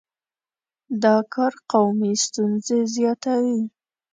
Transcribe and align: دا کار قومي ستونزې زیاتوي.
دا 1.03 1.15
کار 1.33 1.53
قومي 1.71 2.13
ستونزې 2.25 2.79
زیاتوي. 2.95 3.61